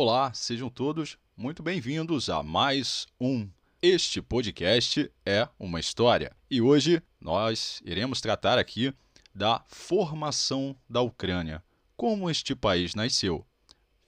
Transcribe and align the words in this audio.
Olá, 0.00 0.32
sejam 0.32 0.70
todos 0.70 1.18
muito 1.36 1.60
bem-vindos 1.60 2.30
a 2.30 2.40
mais 2.40 3.04
um. 3.20 3.50
Este 3.82 4.22
podcast 4.22 5.10
é 5.26 5.48
uma 5.58 5.80
história 5.80 6.36
e 6.48 6.62
hoje 6.62 7.02
nós 7.20 7.82
iremos 7.84 8.20
tratar 8.20 8.60
aqui 8.60 8.94
da 9.34 9.60
formação 9.66 10.76
da 10.88 11.00
Ucrânia, 11.00 11.64
como 11.96 12.30
este 12.30 12.54
país 12.54 12.94
nasceu. 12.94 13.44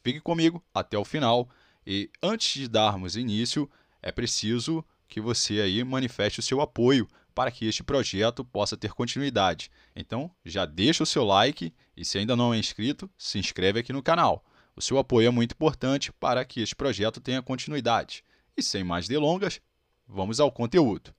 Fique 0.00 0.20
comigo 0.20 0.64
até 0.72 0.96
o 0.96 1.04
final 1.04 1.50
e 1.84 2.08
antes 2.22 2.52
de 2.52 2.68
darmos 2.68 3.16
início, 3.16 3.68
é 4.00 4.12
preciso 4.12 4.84
que 5.08 5.20
você 5.20 5.60
aí 5.60 5.82
manifeste 5.82 6.38
o 6.38 6.42
seu 6.44 6.60
apoio 6.60 7.08
para 7.34 7.50
que 7.50 7.66
este 7.66 7.82
projeto 7.82 8.44
possa 8.44 8.76
ter 8.76 8.92
continuidade. 8.92 9.68
Então, 9.96 10.30
já 10.44 10.64
deixa 10.64 11.02
o 11.02 11.06
seu 11.06 11.24
like 11.24 11.74
e 11.96 12.04
se 12.04 12.16
ainda 12.16 12.36
não 12.36 12.54
é 12.54 12.58
inscrito, 12.58 13.10
se 13.18 13.40
inscreve 13.40 13.80
aqui 13.80 13.92
no 13.92 14.04
canal. 14.04 14.44
O 14.80 14.82
seu 14.82 14.96
apoio 14.96 15.28
é 15.28 15.30
muito 15.30 15.52
importante 15.52 16.10
para 16.10 16.42
que 16.42 16.62
este 16.62 16.74
projeto 16.74 17.20
tenha 17.20 17.42
continuidade. 17.42 18.24
E 18.56 18.62
sem 18.62 18.82
mais 18.82 19.06
delongas, 19.06 19.60
vamos 20.08 20.40
ao 20.40 20.50
conteúdo. 20.50 21.14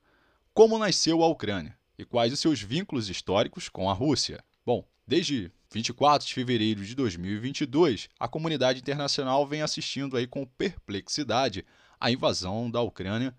Como 0.52 0.80
nasceu 0.80 1.22
a 1.22 1.28
Ucrânia 1.28 1.78
e 1.96 2.04
quais 2.04 2.34
os 2.34 2.40
seus 2.40 2.60
vínculos 2.60 3.08
históricos 3.08 3.70
com 3.70 3.88
a 3.88 3.94
Rússia? 3.94 4.44
Bom, 4.66 4.84
desde 5.06 5.52
24 5.72 6.28
de 6.28 6.34
fevereiro 6.34 6.84
de 6.84 6.96
2022, 6.96 8.10
a 8.20 8.28
comunidade 8.28 8.80
internacional 8.80 9.46
vem 9.46 9.62
assistindo 9.62 10.18
aí 10.18 10.26
com 10.26 10.44
perplexidade 10.44 11.64
a 12.00 12.10
invasão 12.10 12.68
da 12.68 12.82
Ucrânia 12.82 13.32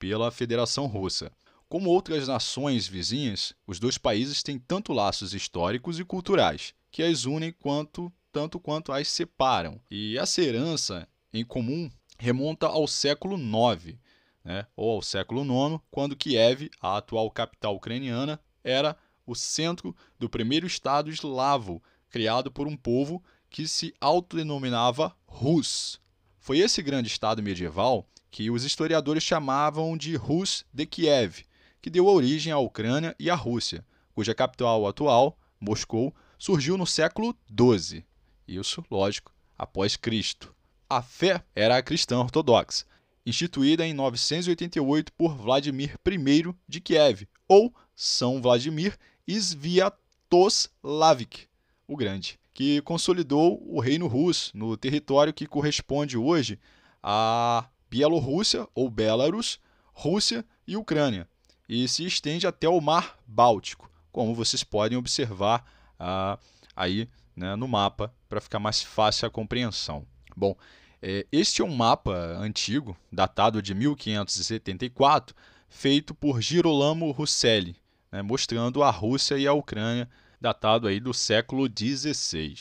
pela 0.00 0.32
Federação 0.32 0.86
Russa. 0.86 1.30
Como 1.68 1.90
outras 1.90 2.26
nações 2.26 2.88
vizinhas, 2.88 3.54
os 3.68 3.78
dois 3.78 3.96
países 3.96 4.42
têm 4.42 4.58
tanto 4.58 4.92
laços 4.92 5.32
históricos 5.32 6.00
e 6.00 6.04
culturais 6.04 6.74
que 6.90 7.04
as 7.04 7.24
unem 7.24 7.52
quanto 7.52 8.12
tanto 8.32 8.58
quanto 8.60 8.92
as 8.92 9.08
separam. 9.08 9.80
E 9.90 10.16
essa 10.18 10.42
herança 10.42 11.08
em 11.32 11.44
comum 11.44 11.90
remonta 12.18 12.66
ao 12.66 12.86
século 12.86 13.36
IX, 13.36 13.98
né, 14.44 14.66
ou 14.76 14.92
ao 14.92 15.02
século 15.02 15.42
IX, 15.42 15.80
quando 15.90 16.16
Kiev, 16.16 16.70
a 16.80 16.96
atual 16.96 17.30
capital 17.30 17.76
ucraniana, 17.76 18.40
era 18.62 18.96
o 19.26 19.34
centro 19.34 19.94
do 20.18 20.28
primeiro 20.28 20.66
estado 20.66 21.10
eslavo, 21.10 21.82
criado 22.08 22.50
por 22.50 22.66
um 22.66 22.76
povo 22.76 23.22
que 23.48 23.66
se 23.66 23.94
autodenominava 24.00 25.14
Rus. 25.26 26.00
Foi 26.38 26.58
esse 26.58 26.82
grande 26.82 27.08
estado 27.08 27.42
medieval 27.42 28.06
que 28.30 28.50
os 28.50 28.64
historiadores 28.64 29.22
chamavam 29.22 29.96
de 29.96 30.16
Rus 30.16 30.64
de 30.72 30.86
Kiev, 30.86 31.44
que 31.82 31.90
deu 31.90 32.06
origem 32.06 32.52
à 32.52 32.58
Ucrânia 32.58 33.14
e 33.18 33.28
à 33.28 33.34
Rússia, 33.34 33.84
cuja 34.14 34.34
capital 34.34 34.86
atual, 34.86 35.38
Moscou, 35.60 36.14
surgiu 36.38 36.76
no 36.76 36.86
século 36.86 37.36
XII. 37.48 38.04
Isso, 38.50 38.84
lógico, 38.90 39.32
após 39.56 39.94
Cristo. 39.94 40.52
A 40.88 41.00
fé 41.00 41.44
era 41.54 41.76
a 41.76 41.82
cristã 41.82 42.18
ortodoxa, 42.18 42.84
instituída 43.24 43.86
em 43.86 43.94
988 43.94 45.12
por 45.12 45.36
Vladimir 45.36 45.96
I 46.04 46.52
de 46.66 46.80
Kiev, 46.80 47.28
ou 47.46 47.72
São 47.94 48.42
Vladimir 48.42 48.98
Sviatoslavic, 49.24 51.46
o 51.86 51.96
Grande, 51.96 52.40
que 52.52 52.82
consolidou 52.82 53.62
o 53.64 53.78
reino 53.78 54.08
russo 54.08 54.50
no 54.52 54.76
território 54.76 55.32
que 55.32 55.46
corresponde 55.46 56.18
hoje 56.18 56.58
à 57.00 57.68
Bielorrússia 57.88 58.66
ou 58.74 58.90
Belarus, 58.90 59.60
Rússia 59.92 60.44
e 60.66 60.76
Ucrânia, 60.76 61.28
e 61.68 61.86
se 61.86 62.04
estende 62.04 62.48
até 62.48 62.68
o 62.68 62.80
Mar 62.80 63.16
Báltico, 63.24 63.88
como 64.10 64.34
vocês 64.34 64.64
podem 64.64 64.98
observar 64.98 65.64
ah, 65.96 66.36
aí 66.74 67.08
né, 67.36 67.54
no 67.54 67.68
mapa 67.68 68.12
para 68.30 68.40
ficar 68.40 68.60
mais 68.60 68.80
fácil 68.80 69.26
a 69.26 69.30
compreensão. 69.30 70.06
Bom, 70.36 70.56
é, 71.02 71.26
este 71.32 71.60
é 71.60 71.64
um 71.64 71.74
mapa 71.74 72.14
antigo, 72.38 72.96
datado 73.12 73.60
de 73.60 73.74
1574, 73.74 75.34
feito 75.68 76.14
por 76.14 76.40
Girolamo 76.40 77.10
Russelli, 77.10 77.76
né, 78.10 78.22
mostrando 78.22 78.84
a 78.84 78.90
Rússia 78.90 79.36
e 79.36 79.48
a 79.48 79.52
Ucrânia, 79.52 80.08
datado 80.40 80.86
aí 80.86 81.00
do 81.00 81.12
século 81.12 81.66
XVI. 81.68 82.54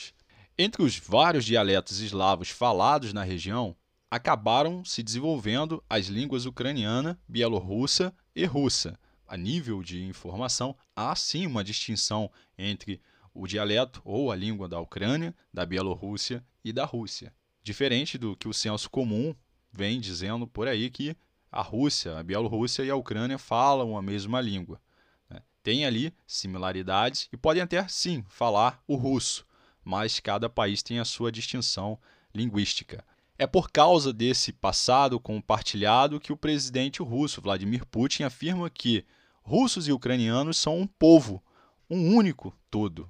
Entre 0.57 0.81
os 0.81 0.97
vários 0.97 1.45
dialetos 1.45 1.99
eslavos 1.99 2.49
falados 2.49 3.13
na 3.13 3.23
região, 3.23 3.75
acabaram 4.09 4.83
se 4.83 5.03
desenvolvendo 5.03 5.83
as 5.87 6.07
línguas 6.07 6.45
ucraniana, 6.45 7.19
bielorrussa 7.27 8.11
e 8.35 8.43
russa. 8.43 8.99
A 9.27 9.37
nível 9.37 9.83
de 9.83 10.03
informação, 10.03 10.75
há 10.95 11.15
sim 11.15 11.45
uma 11.45 11.63
distinção 11.63 12.31
entre 12.57 12.99
o 13.33 13.47
dialeto 13.47 14.01
ou 14.03 14.31
a 14.31 14.35
língua 14.35 14.67
da 14.67 14.79
Ucrânia, 14.79 15.35
da 15.53 15.65
Bielorrússia 15.65 16.43
e 16.63 16.73
da 16.73 16.85
Rússia. 16.85 17.33
Diferente 17.63 18.17
do 18.17 18.35
que 18.35 18.47
o 18.47 18.53
senso 18.53 18.89
comum 18.89 19.35
vem 19.71 19.99
dizendo 19.99 20.47
por 20.47 20.67
aí 20.67 20.89
que 20.89 21.15
a 21.51 21.61
Rússia, 21.61 22.17
a 22.17 22.23
Bielorrússia 22.23 22.83
e 22.83 22.89
a 22.89 22.95
Ucrânia 22.95 23.37
falam 23.37 23.97
a 23.97 24.01
mesma 24.01 24.39
língua. 24.39 24.81
Né? 25.29 25.41
Tem 25.63 25.85
ali 25.85 26.13
similaridades 26.25 27.27
e 27.31 27.37
podem 27.37 27.61
até 27.61 27.87
sim 27.87 28.23
falar 28.29 28.81
o 28.87 28.95
russo, 28.95 29.45
mas 29.83 30.19
cada 30.19 30.49
país 30.49 30.83
tem 30.83 30.99
a 30.99 31.05
sua 31.05 31.31
distinção 31.31 31.99
linguística. 32.33 33.03
É 33.37 33.47
por 33.47 33.71
causa 33.71 34.11
desse 34.11 34.51
passado 34.51 35.19
compartilhado 35.19 36.19
que 36.19 36.33
o 36.33 36.37
presidente 36.37 37.01
russo 37.01 37.41
Vladimir 37.41 37.85
Putin 37.85 38.23
afirma 38.23 38.69
que 38.69 39.05
russos 39.41 39.87
e 39.87 39.91
ucranianos 39.91 40.57
são 40.57 40.77
um 40.77 40.85
povo, 40.85 41.41
um 41.89 42.15
único 42.15 42.53
todo, 42.69 43.09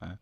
né? 0.00 0.18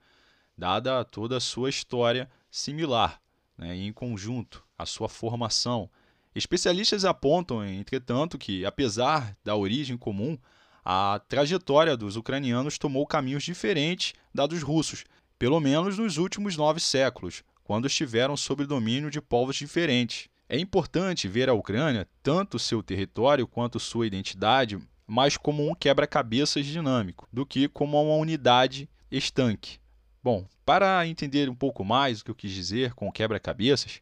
dada 0.57 1.05
toda 1.05 1.37
a 1.37 1.41
sua 1.41 1.71
história 1.71 2.29
similar, 2.51 3.21
né? 3.57 3.77
em 3.77 3.93
conjunto, 3.93 4.65
a 4.77 4.85
sua 4.85 5.09
formação. 5.09 5.89
Especialistas 6.35 7.05
apontam, 7.05 7.65
entretanto, 7.65 8.39
que, 8.39 8.65
apesar 8.65 9.37
da 9.45 9.57
origem 9.57 9.97
comum, 9.97 10.39
a 10.85 11.21
trajetória 11.29 11.97
dos 11.97 12.17
ucranianos 12.17 12.79
tomou 12.79 13.07
caminhos 13.07 13.45
diferentes 13.45 14.15
da 14.35 14.47
dos 14.47 14.63
russos, 14.63 15.05
pelo 15.39 15.61
menos 15.61 15.99
nos 15.99 16.17
últimos 16.17 16.57
nove 16.57 16.81
séculos, 16.81 17.43
quando 17.63 17.87
estiveram 17.87 18.37
sob 18.37 18.65
domínio 18.65 19.11
de 19.11 19.21
povos 19.21 19.57
diferentes. 19.57 20.29
É 20.49 20.59
importante 20.59 21.29
ver 21.29 21.51
a 21.51 21.53
Ucrânia, 21.53 22.09
tanto 22.23 22.59
seu 22.59 22.83
território 22.83 23.47
quanto 23.47 23.79
sua 23.79 24.07
identidade, 24.07 24.79
mais 25.07 25.37
como 25.37 25.69
um 25.69 25.75
quebra-cabeças 25.75 26.65
dinâmico 26.65 27.29
do 27.31 27.45
que 27.45 27.69
como 27.69 28.03
uma 28.03 28.17
unidade 28.17 28.89
estanque. 29.11 29.79
Bom, 30.23 30.47
para 30.65 31.07
entender 31.07 31.49
um 31.49 31.55
pouco 31.55 31.85
mais 31.85 32.21
o 32.21 32.25
que 32.25 32.31
eu 32.31 32.35
quis 32.35 32.53
dizer 32.53 32.95
com 32.95 33.11
quebra-cabeças, 33.11 34.01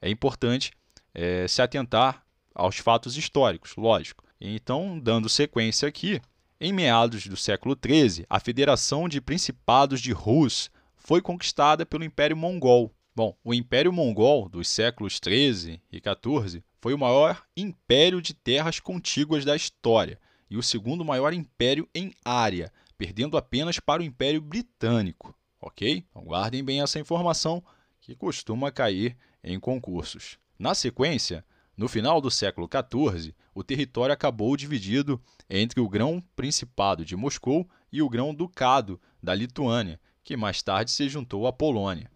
é 0.00 0.08
importante 0.08 0.70
é, 1.14 1.48
se 1.48 1.62
atentar 1.62 2.24
aos 2.54 2.76
fatos 2.76 3.16
históricos, 3.16 3.74
lógico. 3.76 4.24
Então, 4.40 4.98
dando 4.98 5.28
sequência 5.28 5.88
aqui, 5.88 6.20
em 6.60 6.72
meados 6.72 7.26
do 7.26 7.36
século 7.36 7.76
XIII, 7.76 8.24
a 8.28 8.40
Federação 8.40 9.08
de 9.08 9.20
Principados 9.20 10.00
de 10.00 10.12
Rus 10.12 10.70
foi 10.94 11.20
conquistada 11.20 11.84
pelo 11.84 12.04
Império 12.04 12.36
Mongol. 12.36 12.92
Bom, 13.14 13.36
o 13.42 13.54
Império 13.54 13.92
Mongol 13.92 14.48
dos 14.48 14.68
séculos 14.68 15.18
13 15.20 15.80
e 15.90 16.00
14 16.00 16.62
foi 16.80 16.94
o 16.94 16.98
maior 16.98 17.42
império 17.56 18.20
de 18.20 18.34
terras 18.34 18.78
contíguas 18.78 19.44
da 19.44 19.56
história 19.56 20.18
e 20.50 20.56
o 20.56 20.62
segundo 20.62 21.04
maior 21.04 21.32
império 21.32 21.88
em 21.94 22.12
área, 22.24 22.72
perdendo 22.96 23.36
apenas 23.36 23.78
para 23.78 24.02
o 24.02 24.04
Império 24.04 24.40
Britânico. 24.40 25.34
Ok? 25.60 26.04
Então 26.10 26.24
guardem 26.24 26.64
bem 26.64 26.82
essa 26.82 26.98
informação 26.98 27.62
que 28.00 28.14
costuma 28.14 28.70
cair 28.70 29.16
em 29.42 29.58
concursos. 29.58 30.38
Na 30.58 30.74
sequência, 30.74 31.44
no 31.76 31.88
final 31.88 32.20
do 32.20 32.30
século 32.30 32.68
XIV, 32.68 33.34
o 33.54 33.62
território 33.62 34.12
acabou 34.12 34.56
dividido 34.56 35.20
entre 35.48 35.80
o 35.80 35.88
Grão-Principado 35.88 37.04
de 37.04 37.16
Moscou 37.16 37.68
e 37.92 38.00
o 38.00 38.08
Grão-Ducado 38.08 39.00
da 39.22 39.34
Lituânia, 39.34 40.00
que 40.24 40.36
mais 40.36 40.62
tarde 40.62 40.90
se 40.90 41.08
juntou 41.08 41.46
à 41.46 41.52
Polônia, 41.52 42.10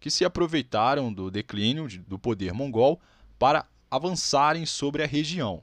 que 0.00 0.10
se 0.10 0.24
aproveitaram 0.24 1.12
do 1.12 1.30
declínio 1.30 1.86
do 2.04 2.18
poder 2.18 2.52
mongol 2.52 3.00
para 3.38 3.66
avançarem 3.90 4.64
sobre 4.64 5.02
a 5.02 5.06
região. 5.06 5.62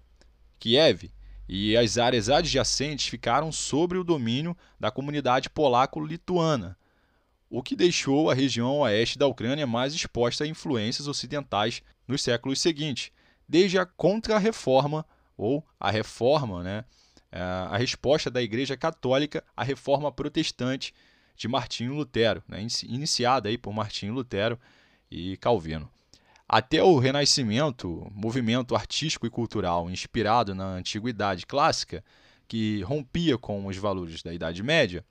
Kiev 0.60 1.12
e 1.54 1.76
as 1.76 1.98
áreas 1.98 2.30
adjacentes 2.30 3.10
ficaram 3.10 3.52
sob 3.52 3.98
o 3.98 4.06
domínio 4.06 4.56
da 4.80 4.90
comunidade 4.90 5.50
polaco-lituana, 5.50 6.78
o 7.50 7.62
que 7.62 7.76
deixou 7.76 8.32
a 8.32 8.34
região 8.34 8.80
oeste 8.80 9.20
da 9.20 9.28
Ucrânia 9.28 9.68
mais 9.68 9.94
exposta 9.94 10.46
a 10.46 10.48
influências 10.48 11.10
ocidentais 11.10 11.84
nos 12.08 12.22
séculos 12.22 12.62
seguintes, 12.62 13.12
desde 13.50 13.78
a 13.78 13.86
Contra-Reforma 13.86 15.06
ou 15.36 15.62
a 15.78 15.92
Reforma, 15.92 16.64
né, 16.64 16.86
a 17.30 17.78
resposta 17.78 18.32
da 18.32 18.42
Igreja 18.42 18.78
Católica 18.78 19.44
à 19.56 19.62
Reforma 19.62 20.10
Protestante 20.10 20.94
de 21.36 21.50
Martinho 21.50 21.94
Lutero, 21.94 22.42
né, 22.48 22.66
iniciada 22.84 23.50
aí 23.50 23.58
por 23.58 23.74
Martinho 23.74 24.14
Lutero 24.14 24.58
e 25.12 25.36
Calvino. 25.36 25.92
Até 26.54 26.84
o 26.84 27.00
Renascimento, 27.00 28.12
movimento 28.14 28.76
artístico 28.76 29.26
e 29.26 29.30
cultural 29.30 29.90
inspirado 29.90 30.54
na 30.54 30.66
antiguidade 30.66 31.46
clássica, 31.46 32.04
que 32.46 32.82
rompia 32.82 33.38
com 33.38 33.68
os 33.68 33.78
valores 33.78 34.22
da 34.22 34.34
Idade 34.34 34.62
Média, 34.62 35.06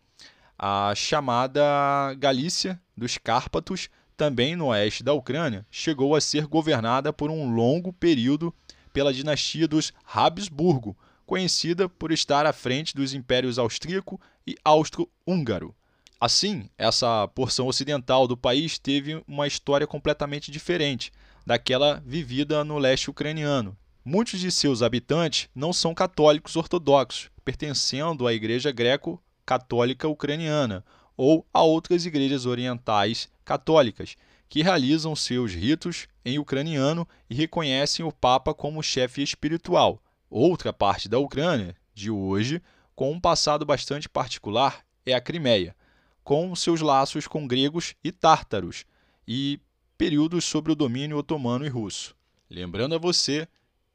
a 0.58 0.92
chamada 0.94 2.12
Galícia 2.18 2.78
dos 2.94 3.16
Cárpatos 3.16 3.88
também 4.18 4.54
no 4.54 4.66
oeste 4.66 5.02
da 5.02 5.14
Ucrânia, 5.14 5.64
chegou 5.70 6.14
a 6.14 6.20
ser 6.20 6.46
governada 6.46 7.10
por 7.10 7.30
um 7.30 7.54
longo 7.54 7.90
período 7.90 8.54
pela 8.92 9.10
dinastia 9.10 9.66
dos 9.66 9.94
Habsburgo, 10.04 10.94
conhecida 11.24 11.88
por 11.88 12.12
estar 12.12 12.44
à 12.44 12.52
frente 12.52 12.94
dos 12.94 13.14
impérios 13.14 13.58
austríaco 13.58 14.20
e 14.46 14.56
austro-húngaro. 14.62 15.74
Assim, 16.20 16.68
essa 16.76 17.26
porção 17.28 17.66
ocidental 17.66 18.28
do 18.28 18.36
país 18.36 18.78
teve 18.78 19.24
uma 19.26 19.46
história 19.46 19.86
completamente 19.86 20.50
diferente 20.50 21.10
daquela 21.46 22.02
vivida 22.04 22.64
no 22.64 22.78
leste 22.78 23.10
ucraniano. 23.10 23.76
Muitos 24.04 24.40
de 24.40 24.50
seus 24.50 24.82
habitantes 24.82 25.48
não 25.54 25.72
são 25.72 25.94
católicos 25.94 26.56
ortodoxos, 26.56 27.30
pertencendo 27.44 28.26
à 28.26 28.32
Igreja 28.32 28.70
Greco-Católica 28.70 30.08
Ucraniana 30.08 30.84
ou 31.16 31.46
a 31.52 31.62
outras 31.62 32.06
igrejas 32.06 32.46
orientais 32.46 33.28
católicas, 33.44 34.16
que 34.48 34.62
realizam 34.62 35.14
seus 35.14 35.52
ritos 35.52 36.08
em 36.24 36.38
ucraniano 36.38 37.06
e 37.28 37.34
reconhecem 37.34 38.04
o 38.04 38.10
Papa 38.10 38.54
como 38.54 38.82
chefe 38.82 39.22
espiritual. 39.22 40.02
Outra 40.28 40.72
parte 40.72 41.08
da 41.08 41.18
Ucrânia, 41.18 41.76
de 41.94 42.10
hoje, 42.10 42.62
com 42.94 43.12
um 43.12 43.20
passado 43.20 43.64
bastante 43.64 44.08
particular, 44.08 44.84
é 45.04 45.12
a 45.12 45.20
Crimeia, 45.20 45.76
com 46.24 46.54
seus 46.54 46.80
laços 46.80 47.26
com 47.26 47.46
gregos 47.46 47.94
e 48.02 48.10
tártaros 48.10 48.84
e 49.26 49.60
períodos 50.00 50.46
sobre 50.46 50.72
o 50.72 50.74
domínio 50.74 51.18
otomano 51.18 51.66
e 51.66 51.68
russo. 51.68 52.16
Lembrando 52.48 52.94
a 52.94 52.98
você, 52.98 53.46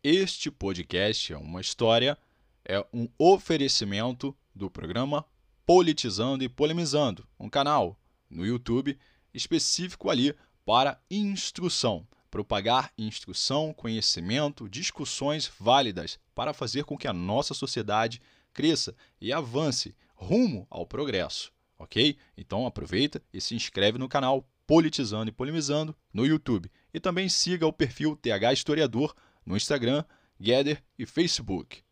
este 0.03 0.51
podcast 0.51 1.33
é 1.33 1.35
uma 1.35 1.59
história, 1.59 2.15
é 2.63 2.79
um 2.93 3.09
oferecimento 3.17 4.37
do 4.53 4.69
programa 4.69 5.25
Politizando 5.65 6.43
e 6.43 6.47
Polemizando, 6.47 7.27
um 7.39 7.49
canal 7.49 7.99
no 8.29 8.45
YouTube 8.45 8.95
específico 9.33 10.11
ali 10.11 10.35
para 10.63 11.01
instrução, 11.09 12.07
propagar 12.29 12.93
instrução, 12.99 13.73
conhecimento, 13.73 14.69
discussões 14.69 15.51
válidas 15.59 16.19
para 16.35 16.53
fazer 16.53 16.83
com 16.83 16.95
que 16.95 17.07
a 17.07 17.13
nossa 17.13 17.55
sociedade 17.55 18.21
cresça 18.53 18.95
e 19.19 19.33
avance 19.33 19.95
rumo 20.13 20.67
ao 20.69 20.85
progresso 20.85 21.51
ok? 21.77 22.17
Então 22.37 22.65
aproveita 22.65 23.21
e 23.33 23.39
se 23.41 23.55
inscreve 23.55 23.97
no 23.97 24.07
canal 24.07 24.47
Politizando 24.67 25.29
e 25.29 25.33
Polemizando 25.33 25.95
no 26.13 26.25
YouTube. 26.25 26.71
E 26.93 26.99
também 26.99 27.29
siga 27.29 27.67
o 27.67 27.73
perfil 27.73 28.15
TH 28.15 28.53
Historiador 28.53 29.15
no 29.45 29.55
Instagram, 29.55 30.03
Gather 30.39 30.81
e 30.97 31.05
Facebook. 31.05 31.83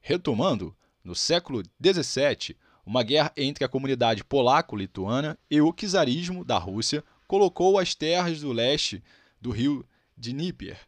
Retomando, 0.00 0.76
no 1.04 1.14
século 1.14 1.62
XVII, 1.82 2.56
uma 2.84 3.02
guerra 3.02 3.32
entre 3.36 3.64
a 3.64 3.68
comunidade 3.68 4.24
polaco-lituana 4.24 5.38
e 5.50 5.60
o 5.60 5.72
czarismo 5.72 6.44
da 6.44 6.56
Rússia 6.56 7.04
colocou 7.26 7.78
as 7.78 7.94
terras 7.94 8.40
do 8.40 8.52
leste 8.52 9.02
do 9.40 9.50
rio 9.50 9.86
Dnieper, 10.16 10.78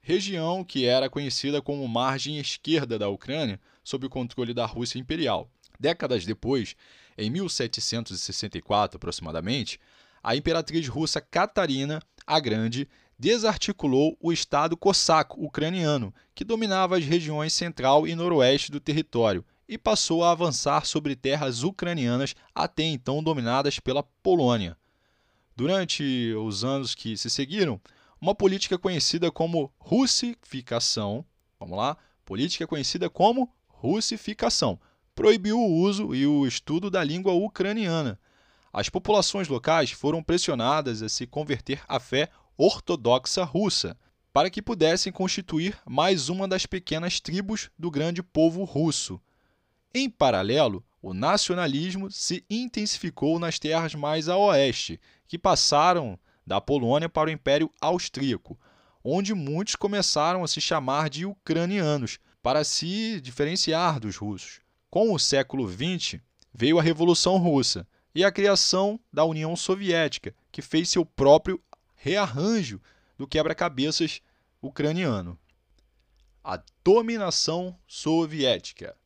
região 0.00 0.64
que 0.64 0.86
era 0.86 1.10
conhecida 1.10 1.62
como 1.62 1.86
margem 1.86 2.38
esquerda 2.38 2.98
da 2.98 3.08
Ucrânia, 3.08 3.60
sob 3.84 4.06
o 4.06 4.10
controle 4.10 4.54
da 4.54 4.66
Rússia 4.66 4.98
imperial. 4.98 5.50
Décadas 5.78 6.24
depois, 6.24 6.74
em 7.16 7.30
1764 7.30 8.96
aproximadamente, 8.96 9.78
a 10.22 10.36
imperatriz 10.36 10.86
russa 10.88 11.20
Catarina 11.20 12.00
a 12.26 12.38
Grande 12.38 12.88
desarticulou 13.18 14.16
o 14.20 14.32
Estado 14.32 14.76
cossaco 14.76 15.44
ucraniano, 15.44 16.14
que 16.34 16.44
dominava 16.44 16.96
as 16.96 17.04
regiões 17.04 17.52
central 17.52 18.06
e 18.06 18.14
noroeste 18.14 18.70
do 18.70 18.80
território, 18.80 19.44
e 19.68 19.78
passou 19.78 20.24
a 20.24 20.30
avançar 20.30 20.84
sobre 20.84 21.16
terras 21.16 21.62
ucranianas 21.62 22.34
até 22.54 22.82
então 22.82 23.22
dominadas 23.22 23.78
pela 23.78 24.02
Polônia. 24.02 24.76
Durante 25.56 26.34
os 26.34 26.64
anos 26.64 26.94
que 26.94 27.16
se 27.16 27.30
seguiram, 27.30 27.80
uma 28.20 28.34
política 28.34 28.78
conhecida 28.78 29.30
como 29.30 29.72
russificação, 29.78 31.24
vamos 31.58 31.76
lá, 31.76 31.96
política 32.24 32.66
conhecida 32.66 33.10
como 33.10 33.52
russificação, 33.68 34.80
proibiu 35.14 35.58
o 35.58 35.74
uso 35.74 36.14
e 36.14 36.26
o 36.26 36.46
estudo 36.46 36.90
da 36.90 37.04
língua 37.04 37.32
ucraniana. 37.32 38.18
As 38.72 38.88
populações 38.88 39.48
locais 39.48 39.90
foram 39.90 40.22
pressionadas 40.22 41.02
a 41.02 41.08
se 41.08 41.26
converter 41.26 41.82
à 41.86 42.00
fé 42.00 42.30
ortodoxa 42.56 43.44
russa, 43.44 43.96
para 44.32 44.48
que 44.48 44.62
pudessem 44.62 45.12
constituir 45.12 45.78
mais 45.86 46.30
uma 46.30 46.48
das 46.48 46.64
pequenas 46.64 47.20
tribos 47.20 47.70
do 47.78 47.90
grande 47.90 48.22
povo 48.22 48.64
russo. 48.64 49.20
Em 49.94 50.08
paralelo, 50.08 50.82
o 51.02 51.12
nacionalismo 51.12 52.10
se 52.10 52.46
intensificou 52.48 53.38
nas 53.38 53.58
terras 53.58 53.94
mais 53.94 54.26
a 54.26 54.38
oeste, 54.38 54.98
que 55.28 55.38
passaram 55.38 56.18
da 56.46 56.58
Polônia 56.58 57.10
para 57.10 57.28
o 57.28 57.32
Império 57.32 57.70
Austríaco, 57.78 58.58
onde 59.04 59.34
muitos 59.34 59.76
começaram 59.76 60.42
a 60.42 60.48
se 60.48 60.62
chamar 60.62 61.10
de 61.10 61.26
ucranianos, 61.26 62.18
para 62.42 62.64
se 62.64 63.20
diferenciar 63.20 64.00
dos 64.00 64.16
russos. 64.16 64.60
Com 64.90 65.12
o 65.12 65.18
século 65.18 65.70
XX, 65.70 66.20
veio 66.52 66.78
a 66.78 66.82
Revolução 66.82 67.36
Russa 67.36 67.86
e 68.14 68.24
a 68.24 68.32
criação 68.32 69.00
da 69.12 69.24
União 69.24 69.54
Soviética, 69.56 70.34
que 70.50 70.60
fez 70.60 70.88
seu 70.88 71.04
próprio 71.04 71.62
rearranjo 71.94 72.80
do 73.16 73.26
quebra-cabeças 73.26 74.20
ucraniano. 74.60 75.38
A 76.44 76.62
dominação 76.84 77.78
soviética. 77.86 78.96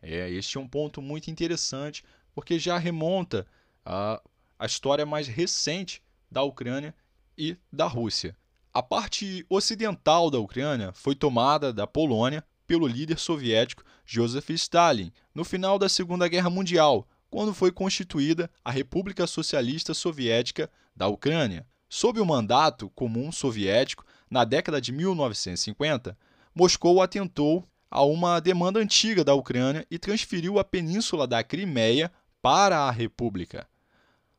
É, 0.00 0.30
este 0.30 0.56
é 0.56 0.60
um 0.60 0.68
ponto 0.68 1.02
muito 1.02 1.30
interessante, 1.30 2.04
porque 2.32 2.58
já 2.58 2.78
remonta 2.78 3.46
a, 3.84 4.22
a 4.58 4.66
história 4.66 5.04
mais 5.04 5.26
recente 5.26 6.02
da 6.30 6.42
Ucrânia 6.42 6.94
e 7.36 7.56
da 7.72 7.86
Rússia. 7.86 8.36
A 8.72 8.82
parte 8.82 9.44
ocidental 9.48 10.30
da 10.30 10.38
Ucrânia 10.38 10.92
foi 10.92 11.14
tomada 11.14 11.72
da 11.72 11.86
Polônia 11.86 12.44
pelo 12.66 12.86
líder 12.86 13.18
soviético 13.18 13.82
Joseph 14.04 14.50
Stalin 14.50 15.10
no 15.34 15.44
final 15.44 15.78
da 15.78 15.88
Segunda 15.88 16.28
Guerra 16.28 16.50
Mundial, 16.50 17.08
quando 17.30 17.54
foi 17.54 17.70
constituída 17.70 18.50
a 18.64 18.70
República 18.70 19.26
Socialista 19.26 19.94
Soviética 19.94 20.70
da 20.94 21.06
Ucrânia. 21.08 21.66
Sob 21.88 22.20
o 22.20 22.26
mandato 22.26 22.90
comum 22.90 23.32
soviético, 23.32 24.04
na 24.30 24.44
década 24.44 24.80
de 24.80 24.92
1950, 24.92 26.16
Moscou 26.54 27.00
atentou 27.00 27.64
a 27.90 28.04
uma 28.04 28.40
demanda 28.40 28.78
antiga 28.78 29.24
da 29.24 29.34
Ucrânia 29.34 29.86
e 29.90 29.98
transferiu 29.98 30.58
a 30.58 30.64
península 30.64 31.26
da 31.26 31.42
Crimeia 31.42 32.12
para 32.42 32.80
a 32.80 32.90
República. 32.90 33.66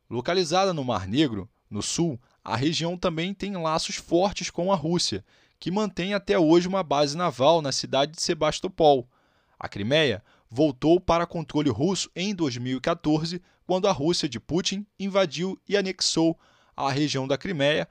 Localizada 0.10 0.74
no 0.74 0.84
Mar 0.84 1.08
Negro, 1.08 1.50
no 1.70 1.82
sul, 1.82 2.20
a 2.44 2.56
região 2.56 2.98
também 2.98 3.34
tem 3.34 3.58
laços 3.58 3.96
fortes 3.96 4.50
com 4.50 4.72
a 4.72 4.76
Rússia 4.76 5.24
que 5.60 5.70
mantém 5.70 6.14
até 6.14 6.40
hoje 6.40 6.68
uma 6.68 6.82
base 6.82 7.18
naval 7.18 7.62
na 7.62 7.72
cidade 7.72 8.14
de 8.14 8.22
Sebastopol. 8.22 9.08
A 9.60 9.68
Crimeia 9.68 10.24
voltou 10.50 11.00
para 11.00 11.28
controle 11.28 11.70
russo 11.70 12.10
em 12.16 12.34
2014, 12.34 13.42
quando 13.66 13.88
a 13.88 13.92
Rússia 13.92 14.28
de 14.28 14.40
Putin 14.40 14.86
invadiu 15.00 15.60
e 15.68 15.78
anexou 15.78 16.38
a 16.76 16.92
região 16.92 17.28
da 17.28 17.38
Crimeia 17.38 17.88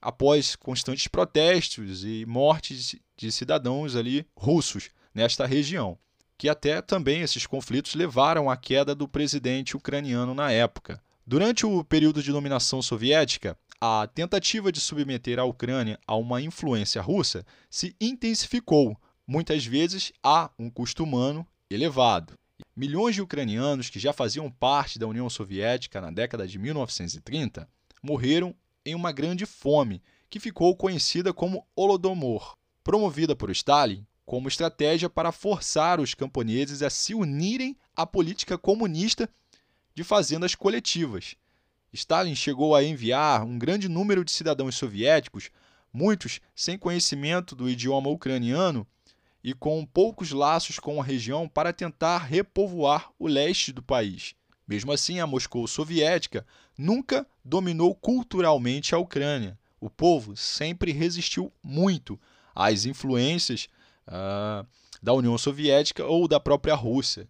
após 0.00 0.56
constantes 0.56 1.08
protestos 1.08 2.04
e 2.04 2.24
mortes 2.26 2.96
de 3.16 3.32
cidadãos 3.32 3.96
ali 3.96 4.26
russos 4.36 4.90
nesta 5.12 5.44
região, 5.44 5.98
que 6.38 6.48
até 6.48 6.80
também 6.80 7.20
esses 7.20 7.46
conflitos 7.46 7.94
levaram 7.94 8.48
à 8.48 8.56
queda 8.56 8.94
do 8.94 9.08
presidente 9.08 9.76
ucraniano 9.76 10.34
na 10.34 10.50
época. 10.52 11.02
Durante 11.26 11.66
o 11.66 11.84
período 11.84 12.22
de 12.22 12.32
dominação 12.32 12.80
soviética, 12.80 13.58
a 13.80 14.08
tentativa 14.12 14.72
de 14.72 14.80
submeter 14.80 15.38
a 15.38 15.44
Ucrânia 15.44 15.98
a 16.06 16.16
uma 16.16 16.40
influência 16.40 17.02
russa 17.02 17.44
se 17.68 17.94
intensificou, 18.00 18.96
muitas 19.26 19.66
vezes 19.66 20.12
a 20.22 20.50
um 20.58 20.70
custo 20.70 21.04
humano 21.04 21.46
elevado. 21.70 22.34
Milhões 22.74 23.14
de 23.14 23.22
ucranianos 23.22 23.90
que 23.90 23.98
já 23.98 24.12
faziam 24.12 24.50
parte 24.50 24.98
da 24.98 25.06
União 25.06 25.28
Soviética 25.28 26.00
na 26.00 26.10
década 26.10 26.46
de 26.46 26.58
1930 26.58 27.68
morreram 28.02 28.54
em 28.84 28.94
uma 28.94 29.12
grande 29.12 29.44
fome, 29.44 30.02
que 30.30 30.40
ficou 30.40 30.74
conhecida 30.76 31.32
como 31.32 31.66
Holodomor, 31.76 32.56
promovida 32.82 33.36
por 33.36 33.50
Stalin 33.50 34.06
como 34.24 34.48
estratégia 34.48 35.08
para 35.08 35.32
forçar 35.32 36.00
os 36.00 36.14
camponeses 36.14 36.82
a 36.82 36.90
se 36.90 37.14
unirem 37.14 37.76
à 37.96 38.06
política 38.06 38.58
comunista 38.58 39.28
de 39.94 40.04
fazendas 40.04 40.54
coletivas. 40.54 41.34
Stalin 41.92 42.34
chegou 42.34 42.74
a 42.74 42.84
enviar 42.84 43.42
um 43.42 43.58
grande 43.58 43.88
número 43.88 44.24
de 44.24 44.30
cidadãos 44.30 44.76
soviéticos, 44.76 45.50
muitos 45.92 46.40
sem 46.54 46.78
conhecimento 46.78 47.56
do 47.56 47.68
idioma 47.68 48.10
ucraniano 48.10 48.86
e 49.48 49.54
com 49.54 49.82
poucos 49.86 50.30
laços 50.30 50.78
com 50.78 51.00
a 51.00 51.04
região, 51.04 51.48
para 51.48 51.72
tentar 51.72 52.18
repovoar 52.18 53.10
o 53.18 53.26
leste 53.26 53.72
do 53.72 53.82
país. 53.82 54.34
Mesmo 54.66 54.92
assim, 54.92 55.20
a 55.20 55.26
Moscou 55.26 55.66
soviética 55.66 56.46
nunca 56.76 57.26
dominou 57.42 57.94
culturalmente 57.94 58.94
a 58.94 58.98
Ucrânia. 58.98 59.58
O 59.80 59.88
povo 59.88 60.36
sempre 60.36 60.92
resistiu 60.92 61.50
muito 61.62 62.20
às 62.54 62.84
influências 62.84 63.68
uh, 64.06 64.66
da 65.02 65.14
União 65.14 65.38
Soviética 65.38 66.04
ou 66.04 66.28
da 66.28 66.38
própria 66.38 66.74
Rússia, 66.74 67.26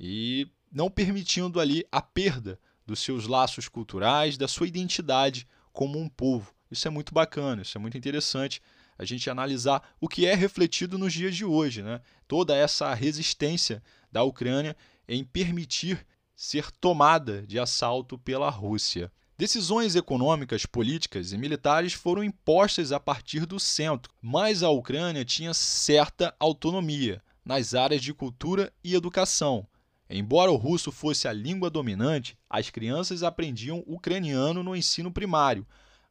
e 0.00 0.48
não 0.72 0.90
permitindo 0.90 1.60
ali 1.60 1.86
a 1.92 2.02
perda 2.02 2.58
dos 2.84 2.98
seus 2.98 3.28
laços 3.28 3.68
culturais, 3.68 4.36
da 4.36 4.48
sua 4.48 4.66
identidade 4.66 5.46
como 5.72 6.00
um 6.00 6.08
povo. 6.08 6.52
Isso 6.68 6.88
é 6.88 6.90
muito 6.90 7.14
bacana, 7.14 7.62
isso 7.62 7.78
é 7.78 7.80
muito 7.80 7.96
interessante 7.96 8.60
a 8.98 9.04
gente 9.04 9.28
analisar 9.28 9.82
o 10.00 10.08
que 10.08 10.26
é 10.26 10.34
refletido 10.34 10.98
nos 10.98 11.12
dias 11.12 11.34
de 11.34 11.44
hoje, 11.44 11.82
né? 11.82 12.00
Toda 12.26 12.56
essa 12.56 12.92
resistência 12.94 13.82
da 14.10 14.22
Ucrânia 14.22 14.76
em 15.08 15.24
permitir 15.24 16.06
ser 16.34 16.70
tomada 16.70 17.42
de 17.46 17.58
assalto 17.58 18.18
pela 18.18 18.50
Rússia. 18.50 19.10
Decisões 19.36 19.96
econômicas, 19.96 20.64
políticas 20.64 21.32
e 21.32 21.38
militares 21.38 21.92
foram 21.92 22.22
impostas 22.22 22.92
a 22.92 23.00
partir 23.00 23.46
do 23.46 23.58
centro, 23.58 24.12
mas 24.22 24.62
a 24.62 24.70
Ucrânia 24.70 25.24
tinha 25.24 25.52
certa 25.52 26.34
autonomia 26.38 27.20
nas 27.44 27.74
áreas 27.74 28.00
de 28.00 28.14
cultura 28.14 28.72
e 28.82 28.94
educação. 28.94 29.66
Embora 30.08 30.52
o 30.52 30.56
russo 30.56 30.92
fosse 30.92 31.26
a 31.26 31.32
língua 31.32 31.68
dominante, 31.68 32.38
as 32.48 32.70
crianças 32.70 33.22
aprendiam 33.22 33.82
ucraniano 33.86 34.62
no 34.62 34.76
ensino 34.76 35.10
primário. 35.10 35.66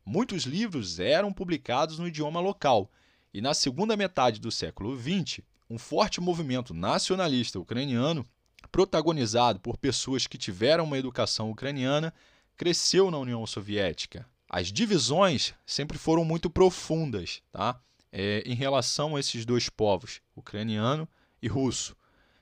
Muitos 0.05 0.43
livros 0.43 0.99
eram 0.99 1.31
publicados 1.31 1.97
no 1.97 2.07
idioma 2.07 2.39
local, 2.39 2.91
e 3.33 3.41
na 3.41 3.53
segunda 3.53 3.97
metade 3.97 4.39
do 4.39 4.51
século 4.51 4.95
XX, 4.95 5.39
um 5.69 5.77
forte 5.77 6.21
movimento 6.21 6.73
nacionalista 6.73 7.59
ucraniano, 7.59 8.25
protagonizado 8.71 9.59
por 9.59 9.77
pessoas 9.77 10.27
que 10.27 10.37
tiveram 10.37 10.83
uma 10.83 10.97
educação 10.97 11.49
ucraniana, 11.49 12.13
cresceu 12.55 13.09
na 13.09 13.17
União 13.17 13.45
Soviética. 13.47 14.27
As 14.47 14.71
divisões 14.71 15.53
sempre 15.65 15.97
foram 15.97 16.23
muito 16.23 16.49
profundas 16.49 17.41
tá? 17.51 17.79
É, 18.11 18.43
em 18.45 18.53
relação 18.53 19.15
a 19.15 19.19
esses 19.19 19.45
dois 19.45 19.69
povos, 19.69 20.21
ucraniano 20.35 21.07
e 21.41 21.47
russo. 21.47 21.95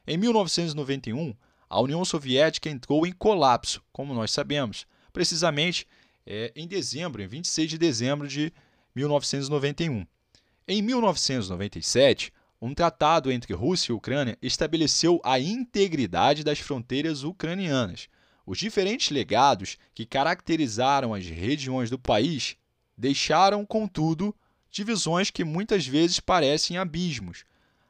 Em 0.06 0.18
1991, 0.18 1.34
a 1.70 1.80
União 1.80 2.04
Soviética 2.04 2.70
entrou 2.70 3.08
em 3.08 3.14
colapso, 3.14 3.82
como 3.94 4.14
nós 4.14 4.32
sabemos, 4.32 4.86
precisamente 5.14 5.88
é, 6.26 6.52
em 6.56 6.68
dezembro, 6.68 7.22
em 7.22 7.28
26 7.28 7.70
de 7.70 7.78
dezembro 7.78 8.28
de 8.28 8.54
1991. 8.96 10.06
Em 10.68 10.82
1997, 10.82 12.32
um 12.62 12.74
tratado 12.74 13.32
entre 13.32 13.54
Rússia 13.54 13.92
e 13.92 13.96
Ucrânia 13.96 14.38
estabeleceu 14.42 15.20
a 15.24 15.40
integridade 15.40 16.44
das 16.44 16.60
fronteiras 16.60 17.24
ucranianas. 17.24 18.08
Os 18.46 18.60
diferentes 18.60 19.10
legados 19.10 19.78
que 19.94 20.06
caracterizaram 20.06 21.14
as 21.14 21.26
regiões 21.26 21.90
do 21.90 21.98
país 21.98 22.56
deixaram, 22.98 23.66
contudo, 23.66 24.36
divisões 24.70 25.32
que 25.32 25.44
muitas 25.44 25.88
vezes 25.88 26.20
parecem 26.20 26.78
abismos. 26.78 27.44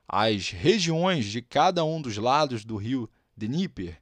As 0.07 0.49
regiões 0.49 1.25
de 1.25 1.41
cada 1.41 1.83
um 1.83 2.01
dos 2.01 2.17
lados 2.17 2.63
do 2.63 2.77
rio 2.77 3.09
Dnieper 3.35 4.01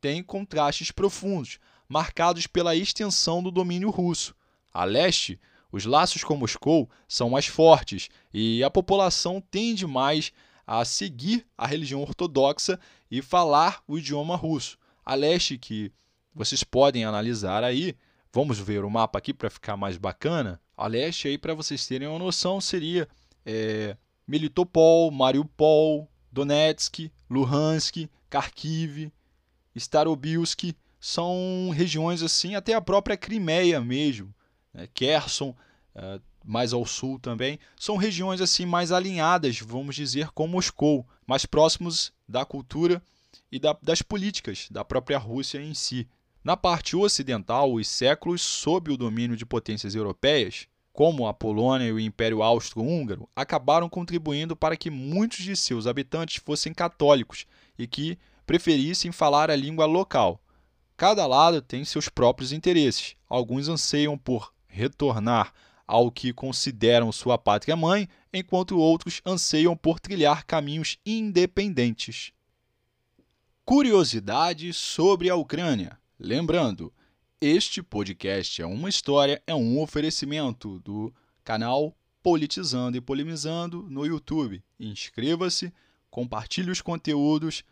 têm 0.00 0.22
contrastes 0.22 0.90
profundos, 0.90 1.58
marcados 1.88 2.46
pela 2.46 2.74
extensão 2.74 3.42
do 3.42 3.50
domínio 3.50 3.90
russo. 3.90 4.34
A 4.72 4.84
leste, 4.84 5.38
os 5.70 5.84
laços 5.84 6.24
com 6.24 6.36
Moscou 6.36 6.88
são 7.08 7.30
mais 7.30 7.46
fortes 7.46 8.08
e 8.32 8.62
a 8.62 8.70
população 8.70 9.40
tende 9.40 9.86
mais 9.86 10.32
a 10.66 10.84
seguir 10.84 11.46
a 11.56 11.66
religião 11.66 12.00
ortodoxa 12.00 12.78
e 13.10 13.20
falar 13.20 13.82
o 13.86 13.98
idioma 13.98 14.36
russo. 14.36 14.78
A 15.04 15.14
leste, 15.14 15.58
que 15.58 15.92
vocês 16.34 16.64
podem 16.64 17.04
analisar 17.04 17.62
aí, 17.62 17.94
vamos 18.32 18.58
ver 18.58 18.84
o 18.84 18.90
mapa 18.90 19.18
aqui 19.18 19.34
para 19.34 19.50
ficar 19.50 19.76
mais 19.76 19.96
bacana. 19.96 20.60
A 20.76 20.86
leste, 20.86 21.28
aí 21.28 21.38
para 21.38 21.54
vocês 21.54 21.86
terem 21.86 22.08
uma 22.08 22.18
noção, 22.18 22.60
seria 22.60 23.08
é, 23.44 23.96
Melitopol, 24.26 25.10
Mariupol, 25.10 26.08
Donetsk, 26.32 27.12
Luhansk, 27.30 28.08
Kharkiv, 28.30 29.12
Starobilsk. 29.76 30.74
São 31.06 31.68
regiões 31.68 32.22
assim, 32.22 32.54
até 32.54 32.72
a 32.72 32.80
própria 32.80 33.14
Crimeia 33.14 33.78
mesmo 33.78 34.34
né, 34.72 34.88
Kherson, 34.94 35.54
uh, 35.94 36.18
mais 36.42 36.72
ao 36.72 36.86
sul 36.86 37.18
também, 37.18 37.58
são 37.76 37.98
regiões 37.98 38.40
assim 38.40 38.64
mais 38.64 38.90
alinhadas, 38.90 39.60
vamos 39.60 39.94
dizer, 39.94 40.30
com 40.30 40.46
Moscou, 40.46 41.06
mais 41.26 41.44
próximos 41.44 42.10
da 42.26 42.46
cultura 42.46 43.02
e 43.52 43.58
da, 43.58 43.76
das 43.82 44.00
políticas 44.00 44.66
da 44.70 44.82
própria 44.82 45.18
Rússia 45.18 45.60
em 45.60 45.74
si. 45.74 46.08
Na 46.42 46.56
parte 46.56 46.96
ocidental, 46.96 47.74
os 47.74 47.86
séculos 47.86 48.40
sob 48.40 48.90
o 48.90 48.96
domínio 48.96 49.36
de 49.36 49.44
potências 49.44 49.94
europeias, 49.94 50.66
como 50.90 51.26
a 51.26 51.34
Polônia 51.34 51.86
e 51.86 51.92
o 51.92 52.00
Império 52.00 52.42
Austro-Húngaro, 52.42 53.28
acabaram 53.36 53.90
contribuindo 53.90 54.56
para 54.56 54.74
que 54.74 54.88
muitos 54.88 55.40
de 55.40 55.54
seus 55.54 55.86
habitantes 55.86 56.42
fossem 56.42 56.72
católicos 56.72 57.44
e 57.78 57.86
que 57.86 58.18
preferissem 58.46 59.12
falar 59.12 59.50
a 59.50 59.56
língua 59.56 59.84
local. 59.84 60.40
Cada 60.96 61.26
lado 61.26 61.60
tem 61.60 61.84
seus 61.84 62.08
próprios 62.08 62.52
interesses. 62.52 63.16
Alguns 63.28 63.68
anseiam 63.68 64.16
por 64.16 64.52
retornar 64.66 65.52
ao 65.86 66.10
que 66.10 66.32
consideram 66.32 67.12
sua 67.12 67.36
pátria-mãe, 67.36 68.08
enquanto 68.32 68.78
outros 68.78 69.20
anseiam 69.24 69.76
por 69.76 70.00
trilhar 70.00 70.44
caminhos 70.46 70.98
independentes. 71.04 72.32
Curiosidades 73.64 74.76
sobre 74.76 75.28
a 75.28 75.36
Ucrânia. 75.36 75.98
Lembrando, 76.18 76.92
este 77.40 77.82
podcast 77.82 78.62
é 78.62 78.66
uma 78.66 78.88
história, 78.88 79.42
é 79.46 79.54
um 79.54 79.80
oferecimento 79.80 80.78
do 80.80 81.12
canal 81.42 81.94
Politizando 82.22 82.96
e 82.96 83.00
Polemizando 83.00 83.82
no 83.90 84.06
YouTube. 84.06 84.62
Inscreva-se, 84.80 85.72
compartilhe 86.10 86.70
os 86.70 86.80
conteúdos 86.80 87.64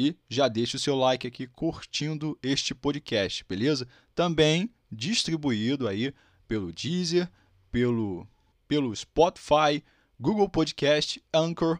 e 0.00 0.16
já 0.30 0.48
deixe 0.48 0.76
o 0.76 0.80
seu 0.80 0.96
like 0.96 1.26
aqui 1.26 1.46
curtindo 1.46 2.38
este 2.42 2.74
podcast, 2.74 3.44
beleza? 3.46 3.86
Também 4.14 4.70
distribuído 4.90 5.86
aí 5.86 6.14
pelo 6.48 6.72
Deezer, 6.72 7.30
pelo, 7.70 8.26
pelo 8.66 8.96
Spotify, 8.96 9.84
Google 10.18 10.48
Podcast, 10.48 11.22
Anchor, 11.34 11.78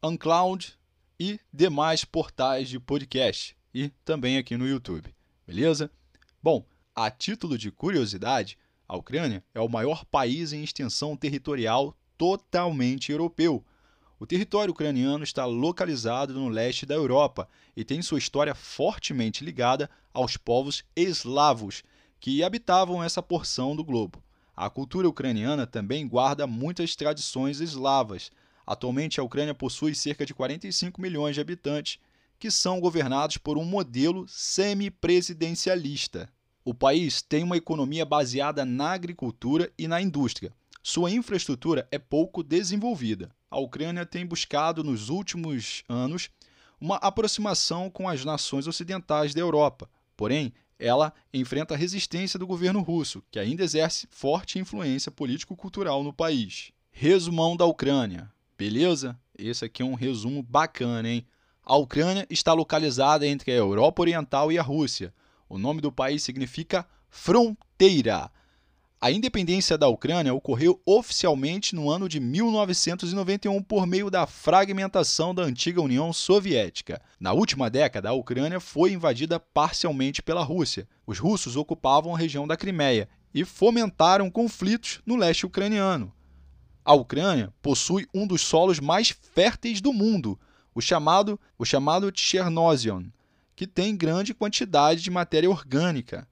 Uncloud 0.00 0.78
e 1.18 1.40
demais 1.52 2.04
portais 2.04 2.68
de 2.68 2.78
podcast 2.78 3.56
e 3.74 3.88
também 4.04 4.38
aqui 4.38 4.56
no 4.56 4.68
YouTube, 4.68 5.12
beleza? 5.44 5.90
Bom, 6.40 6.64
a 6.94 7.10
título 7.10 7.58
de 7.58 7.72
curiosidade, 7.72 8.56
a 8.86 8.96
Ucrânia 8.96 9.42
é 9.52 9.60
o 9.60 9.68
maior 9.68 10.04
país 10.04 10.52
em 10.52 10.62
extensão 10.62 11.16
territorial 11.16 11.98
totalmente 12.16 13.10
europeu. 13.10 13.66
O 14.18 14.26
território 14.26 14.72
ucraniano 14.72 15.22
está 15.22 15.44
localizado 15.44 16.32
no 16.32 16.48
leste 16.48 16.86
da 16.86 16.94
Europa 16.94 17.46
e 17.76 17.84
tem 17.84 18.00
sua 18.00 18.18
história 18.18 18.54
fortemente 18.54 19.44
ligada 19.44 19.90
aos 20.12 20.38
povos 20.38 20.82
eslavos, 20.96 21.84
que 22.18 22.42
habitavam 22.42 23.04
essa 23.04 23.22
porção 23.22 23.76
do 23.76 23.84
globo. 23.84 24.22
A 24.56 24.70
cultura 24.70 25.06
ucraniana 25.06 25.66
também 25.66 26.08
guarda 26.08 26.46
muitas 26.46 26.96
tradições 26.96 27.60
eslavas. 27.60 28.30
Atualmente, 28.66 29.20
a 29.20 29.22
Ucrânia 29.22 29.54
possui 29.54 29.94
cerca 29.94 30.24
de 30.24 30.32
45 30.32 30.98
milhões 30.98 31.34
de 31.34 31.42
habitantes, 31.42 31.98
que 32.38 32.50
são 32.50 32.80
governados 32.80 33.36
por 33.36 33.58
um 33.58 33.66
modelo 33.66 34.26
semipresidencialista. 34.26 36.30
O 36.64 36.72
país 36.72 37.20
tem 37.20 37.44
uma 37.44 37.58
economia 37.58 38.06
baseada 38.06 38.64
na 38.64 38.92
agricultura 38.92 39.70
e 39.78 39.86
na 39.86 40.00
indústria. 40.00 40.54
Sua 40.88 41.10
infraestrutura 41.10 41.88
é 41.90 41.98
pouco 41.98 42.44
desenvolvida. 42.44 43.34
A 43.50 43.58
Ucrânia 43.58 44.06
tem 44.06 44.24
buscado 44.24 44.84
nos 44.84 45.08
últimos 45.08 45.82
anos 45.88 46.30
uma 46.80 46.94
aproximação 46.98 47.90
com 47.90 48.08
as 48.08 48.24
nações 48.24 48.68
ocidentais 48.68 49.34
da 49.34 49.40
Europa. 49.40 49.90
Porém, 50.16 50.52
ela 50.78 51.12
enfrenta 51.34 51.74
a 51.74 51.76
resistência 51.76 52.38
do 52.38 52.46
governo 52.46 52.82
russo, 52.82 53.20
que 53.32 53.40
ainda 53.40 53.64
exerce 53.64 54.06
forte 54.12 54.60
influência 54.60 55.10
político-cultural 55.10 56.04
no 56.04 56.12
país. 56.12 56.70
Resumão 56.92 57.56
da 57.56 57.64
Ucrânia. 57.64 58.30
Beleza? 58.56 59.18
Esse 59.36 59.64
aqui 59.64 59.82
é 59.82 59.84
um 59.84 59.94
resumo 59.94 60.40
bacana, 60.40 61.08
hein? 61.08 61.26
A 61.64 61.74
Ucrânia 61.74 62.24
está 62.30 62.52
localizada 62.52 63.26
entre 63.26 63.50
a 63.50 63.56
Europa 63.56 64.02
Oriental 64.02 64.52
e 64.52 64.58
a 64.58 64.62
Rússia. 64.62 65.12
O 65.48 65.58
nome 65.58 65.80
do 65.80 65.90
país 65.90 66.22
significa 66.22 66.86
fronteira. 67.10 68.30
A 68.98 69.10
independência 69.10 69.76
da 69.76 69.88
Ucrânia 69.88 70.32
ocorreu 70.32 70.80
oficialmente 70.86 71.74
no 71.74 71.90
ano 71.90 72.08
de 72.08 72.18
1991 72.18 73.62
por 73.62 73.86
meio 73.86 74.10
da 74.10 74.26
fragmentação 74.26 75.34
da 75.34 75.42
antiga 75.42 75.82
União 75.82 76.14
Soviética. 76.14 77.02
Na 77.20 77.34
última 77.34 77.68
década, 77.68 78.08
a 78.08 78.14
Ucrânia 78.14 78.58
foi 78.58 78.92
invadida 78.92 79.38
parcialmente 79.38 80.22
pela 80.22 80.42
Rússia. 80.42 80.88
Os 81.06 81.18
russos 81.18 81.56
ocupavam 81.56 82.14
a 82.14 82.18
região 82.18 82.46
da 82.46 82.56
Crimeia 82.56 83.06
e 83.34 83.44
fomentaram 83.44 84.30
conflitos 84.30 85.02
no 85.04 85.14
leste 85.14 85.44
ucraniano. 85.44 86.10
A 86.82 86.94
Ucrânia 86.94 87.52
possui 87.60 88.08
um 88.14 88.26
dos 88.26 88.40
solos 88.40 88.80
mais 88.80 89.10
férteis 89.10 89.82
do 89.82 89.92
mundo, 89.92 90.40
o 90.74 90.80
chamado, 90.80 91.38
o 91.58 91.66
chamado 91.66 92.10
Chernozem, 92.14 93.12
que 93.54 93.66
tem 93.66 93.94
grande 93.94 94.32
quantidade 94.32 95.02
de 95.02 95.10
matéria 95.10 95.50
orgânica. 95.50 96.26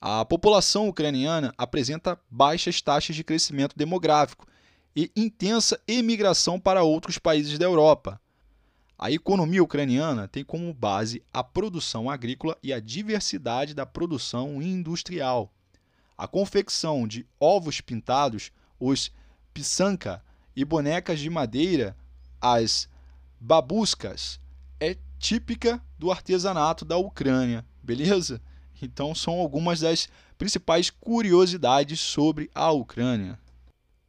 A 0.00 0.24
população 0.24 0.88
ucraniana 0.88 1.52
apresenta 1.58 2.20
baixas 2.30 2.80
taxas 2.80 3.16
de 3.16 3.24
crescimento 3.24 3.76
demográfico 3.76 4.46
e 4.94 5.10
intensa 5.16 5.80
emigração 5.88 6.58
para 6.60 6.84
outros 6.84 7.18
países 7.18 7.58
da 7.58 7.64
Europa. 7.64 8.20
A 8.96 9.10
economia 9.10 9.62
ucraniana 9.62 10.28
tem 10.28 10.44
como 10.44 10.72
base 10.72 11.22
a 11.32 11.42
produção 11.42 12.08
agrícola 12.08 12.56
e 12.62 12.72
a 12.72 12.78
diversidade 12.78 13.74
da 13.74 13.84
produção 13.84 14.62
industrial. 14.62 15.52
A 16.16 16.28
confecção 16.28 17.06
de 17.06 17.26
ovos 17.38 17.80
pintados, 17.80 18.52
os 18.78 19.10
pisanka 19.52 20.22
e 20.54 20.64
bonecas 20.64 21.18
de 21.18 21.28
madeira, 21.28 21.96
as 22.40 22.88
babuscas, 23.40 24.40
é 24.78 24.96
típica 25.18 25.82
do 25.98 26.12
artesanato 26.12 26.84
da 26.84 26.96
Ucrânia, 26.96 27.64
beleza? 27.82 28.40
Então 28.80 29.14
são 29.14 29.34
algumas 29.34 29.80
das 29.80 30.08
principais 30.36 30.90
curiosidades 30.90 32.00
sobre 32.00 32.50
a 32.54 32.70
Ucrânia. 32.70 33.38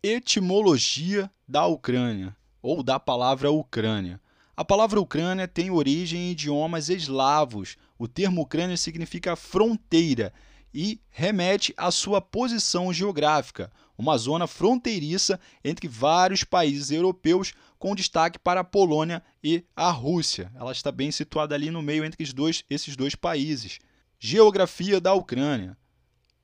Etimologia 0.01 1.29
da 1.47 1.65
Ucrânia 1.65 2.35
ou 2.61 2.83
da 2.83 2.99
palavra 2.99 3.51
Ucrânia. 3.51 4.21
A 4.55 4.65
palavra 4.65 4.99
Ucrânia 4.99 5.47
tem 5.47 5.71
origem 5.71 6.27
em 6.27 6.31
idiomas 6.31 6.89
eslavos. 6.89 7.77
O 7.97 8.07
termo 8.07 8.41
Ucrânia 8.41 8.77
significa 8.77 9.35
fronteira 9.35 10.33
e 10.73 10.99
remete 11.09 11.73
à 11.77 11.89
sua 11.91 12.21
posição 12.21 12.93
geográfica, 12.93 13.71
uma 13.97 14.17
zona 14.17 14.47
fronteiriça 14.47 15.39
entre 15.63 15.87
vários 15.87 16.43
países 16.43 16.91
europeus, 16.91 17.53
com 17.77 17.95
destaque 17.95 18.37
para 18.37 18.59
a 18.59 18.63
Polônia 18.63 19.23
e 19.43 19.63
a 19.75 19.89
Rússia. 19.89 20.51
Ela 20.55 20.71
está 20.71 20.91
bem 20.91 21.11
situada 21.11 21.55
ali 21.55 21.71
no 21.71 21.81
meio 21.81 22.03
entre 22.03 22.23
dois, 22.33 22.63
esses 22.69 22.95
dois 22.95 23.15
países. 23.15 23.79
Geografia 24.19 24.99
da 24.99 25.13
Ucrânia. 25.13 25.77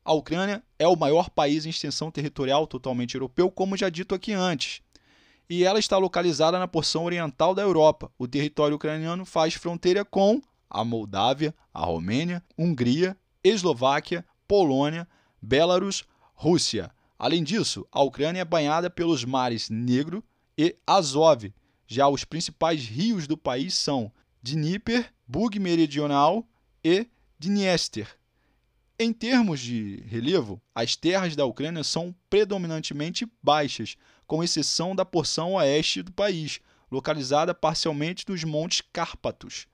A 0.04 0.14
Ucrânia 0.14 0.64
é 0.80 0.88
o 0.88 0.96
maior 0.96 1.30
país 1.30 1.66
em 1.66 1.70
extensão 1.70 2.10
territorial 2.10 2.66
totalmente 2.66 3.16
europeu, 3.16 3.52
como 3.52 3.76
já 3.76 3.90
dito 3.90 4.16
aqui 4.16 4.34
antes. 4.34 4.82
E 5.50 5.64
ela 5.64 5.78
está 5.78 5.98
localizada 5.98 6.58
na 6.58 6.68
porção 6.68 7.04
oriental 7.04 7.54
da 7.54 7.62
Europa. 7.62 8.12
O 8.18 8.28
território 8.28 8.78
ucraniano 8.78 9.26
faz 9.26 9.56
fronteira 9.56 10.06
com 10.06 10.42
a 10.70 10.84
Moldávia, 10.84 11.54
a 11.74 11.86
Romênia, 11.86 12.44
Hungria 12.58 13.18
Eslováquia, 13.46 14.26
Polônia, 14.48 15.08
Belarus, 15.40 16.04
Rússia. 16.34 16.90
Além 17.18 17.44
disso, 17.44 17.88
a 17.92 18.02
Ucrânia 18.02 18.42
é 18.42 18.46
banhada 18.46 18.90
pelos 18.90 19.24
mares 19.24 19.70
Negro 19.70 20.24
e 20.58 20.76
Azov. 20.88 21.54
Já 21.86 22.08
os 22.08 22.24
principais 22.24 22.88
rios 22.88 23.28
do 23.28 23.38
país 23.38 23.76
são 23.76 24.12
Dnieper, 24.42 25.14
Bug 25.28 25.60
Meridional 25.60 26.44
e 26.84 27.08
Dniester. 27.38 28.08
Em 28.98 29.12
termos 29.12 29.60
de 29.60 30.02
relevo, 30.08 30.62
as 30.74 30.96
terras 30.96 31.36
da 31.36 31.46
Ucrânia 31.46 31.84
são 31.84 32.16
predominantemente 32.30 33.28
baixas, 33.44 33.98
com 34.26 34.42
exceção 34.42 34.96
da 34.96 35.04
porção 35.04 35.56
oeste 35.56 36.02
do 36.02 36.14
país, 36.14 36.62
localizada 36.90 37.54
parcialmente 37.54 38.24
nos 38.30 38.46
Montes 38.46 38.82
Cárpatos. 38.94 39.68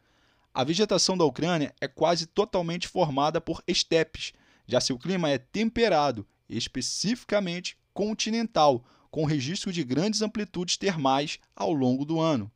A 0.52 0.64
vegetação 0.64 1.16
da 1.16 1.24
Ucrânia 1.24 1.72
é 1.80 1.88
quase 1.88 2.26
totalmente 2.26 2.88
formada 2.88 3.40
por 3.40 3.64
estepes, 3.68 4.34
já 4.66 4.82
seu 4.82 4.98
clima 4.98 5.30
é 5.30 5.38
temperado, 5.38 6.28
especificamente 6.50 7.78
continental, 7.94 8.84
com 9.12 9.24
registro 9.24 9.72
de 9.72 9.84
grandes 9.84 10.24
amplitudes 10.24 10.78
termais 10.78 11.38
ao 11.56 11.72
longo 11.72 12.06
do 12.06 12.20
ano. 12.20 12.52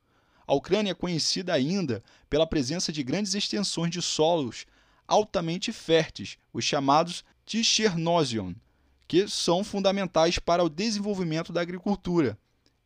A 0.47 0.55
Ucrânia 0.55 0.91
é 0.91 0.95
conhecida 0.95 1.53
ainda 1.53 2.03
pela 2.27 2.47
presença 2.47 2.91
de 2.91 3.03
grandes 3.03 3.35
extensões 3.35 3.91
de 3.91 4.01
solos 4.01 4.65
altamente 5.07 5.71
férteis, 5.71 6.37
os 6.53 6.63
chamados 6.63 7.23
Tichernosian, 7.45 8.55
que 9.07 9.27
são 9.27 9.63
fundamentais 9.63 10.39
para 10.39 10.63
o 10.63 10.69
desenvolvimento 10.69 11.53
da 11.53 11.61
agricultura. 11.61 12.37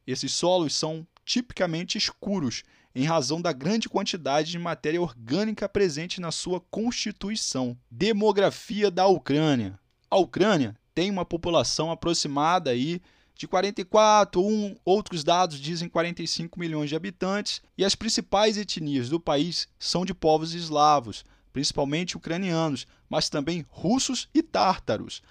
Esses 0.06 0.34
solos 0.34 0.74
são 0.74 1.08
tipicamente 1.24 1.98
escuros 1.98 2.64
em 2.94 3.04
razão 3.04 3.42
da 3.42 3.54
grande 3.54 3.88
quantidade 3.88 4.52
de 4.52 4.60
matéria 4.60 5.02
orgânica 5.02 5.70
presente 5.70 6.20
na 6.20 6.32
sua 6.32 6.60
constituição. 6.60 7.78
Demografia 7.90 8.90
da 8.90 9.06
Ucrânia. 9.08 9.80
A 10.10 10.18
Ucrânia 10.18 10.76
tem 10.96 11.12
uma 11.12 11.24
população 11.24 11.92
aproximada 11.92 12.72
aí 12.72 13.02
de 13.40 13.48
44, 13.48 14.46
um, 14.46 14.76
outros 14.84 15.24
dados 15.24 15.62
dizem 15.62 15.88
45 15.88 16.60
milhões 16.60 16.90
de 16.90 16.96
habitantes, 16.98 17.62
e 17.78 17.86
as 17.86 17.96
principais 17.96 18.58
etnias 18.58 19.08
do 19.08 19.18
país 19.18 19.66
são 19.80 20.04
de 20.04 20.14
povos 20.14 20.54
eslavos, 20.54 21.24
principalmente 21.52 22.18
ucranianos, 22.18 22.88
mas 23.10 23.30
também 23.30 23.66
russos 23.70 24.30
e 24.34 24.42
tártaros. 24.42 25.22